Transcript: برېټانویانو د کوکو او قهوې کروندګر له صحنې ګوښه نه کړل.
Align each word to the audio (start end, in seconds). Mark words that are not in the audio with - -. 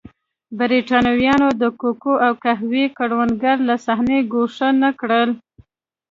برېټانویانو 0.59 1.49
د 1.61 1.63
کوکو 1.79 2.13
او 2.25 2.31
قهوې 2.43 2.85
کروندګر 2.97 3.57
له 3.67 3.75
صحنې 3.85 4.19
ګوښه 4.33 4.69
نه 4.81 4.89
کړل. 4.99 5.29